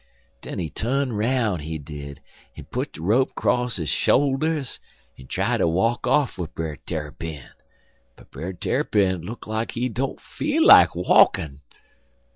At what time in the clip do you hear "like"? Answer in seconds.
9.45-9.73, 10.65-10.95